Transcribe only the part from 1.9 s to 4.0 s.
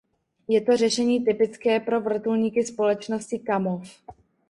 vrtulníky společnosti Kamov.